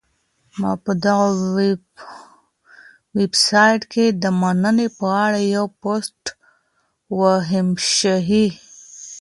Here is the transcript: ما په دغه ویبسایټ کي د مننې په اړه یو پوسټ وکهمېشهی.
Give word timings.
ما 0.59 0.71
په 0.83 0.91
دغه 1.03 1.27
ویبسایټ 3.17 3.81
کي 3.93 4.05
د 4.23 4.25
مننې 4.41 4.87
په 4.97 5.05
اړه 5.25 5.39
یو 5.55 5.65
پوسټ 5.81 6.21
وکهمېشهی. 7.19 8.47